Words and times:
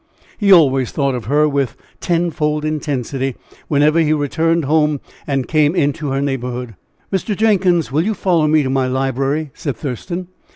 He 0.39 0.51
always 0.51 0.89
thought 0.91 1.13
of 1.13 1.25
her 1.25 1.47
with 1.47 1.75
tenfold 1.99 2.65
intensity 2.65 3.35
whenever 3.67 3.99
he 3.99 4.13
returned 4.13 4.65
home 4.65 4.99
and 5.27 5.47
came 5.47 5.75
into 5.75 6.09
her 6.09 6.21
neighborhood. 6.23 6.73
"Mr. 7.13 7.37
Jenkins, 7.37 7.91
will 7.91 8.01
you 8.03 8.15
follow 8.15 8.47
me 8.47 8.63
to 8.63 8.69
my 8.71 8.87
library?" 8.87 9.51
said 9.53 9.75
Thurston. 9.77 10.29